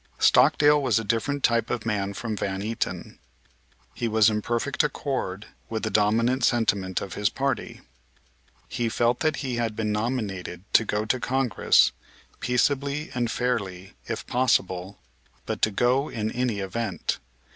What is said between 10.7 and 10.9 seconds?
to